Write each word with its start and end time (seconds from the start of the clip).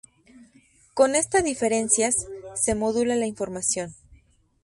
Con 0.95 1.13
esta 1.15 1.43
diferencias 1.43 2.15
se 2.55 2.73
modula 2.73 3.15
la 3.15 3.27
información. 3.27 3.93